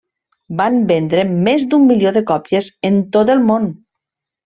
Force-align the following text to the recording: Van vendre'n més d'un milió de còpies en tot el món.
Van 0.61 0.77
vendre'n 0.91 1.35
més 1.49 1.67
d'un 1.73 1.87
milió 1.91 2.17
de 2.19 2.25
còpies 2.33 2.73
en 2.93 3.01
tot 3.19 3.37
el 3.39 3.49
món. 3.53 3.73